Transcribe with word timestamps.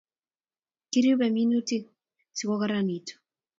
Kiripei 0.91 1.33
minutik 1.37 1.83
sikokararanitu 2.37 3.13